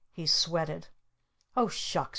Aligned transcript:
He 0.11 0.25
sweated. 0.25 0.87
"Oh 1.55 1.67
Shucks! 1.67 2.09